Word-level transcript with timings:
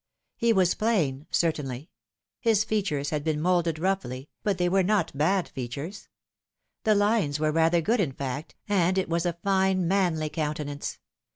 He 0.35 0.51
was 0.51 0.73
plain, 0.73 1.27
certainly. 1.29 1.91
His 2.39 2.63
features 2.63 3.11
had 3.11 3.23
been 3.23 3.39
moulded 3.39 3.77
roughly, 3.77 4.29
but 4.41 4.57
they 4.57 4.67
were 4.67 4.81
not 4.81 5.15
bad 5.15 5.47
features. 5.49 6.07
The 6.85 6.95
lines 6.95 7.39
were 7.39 7.51
rather 7.51 7.81
good, 7.81 7.99
in 7.99 8.13
fact, 8.13 8.55
and 8.67 8.97
it 8.97 9.09
was 9.09 9.27
a 9.27 9.37
fine 9.43 9.87
manly 9.87 10.29
countenance. 10.29 10.97